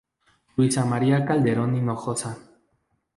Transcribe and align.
Luisa 0.55 0.83
María 0.83 1.23
Calderón 1.27 1.75
Hinojosa. 1.77 2.35